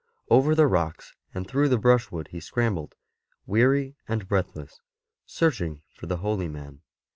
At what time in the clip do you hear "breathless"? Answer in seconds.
4.27-4.81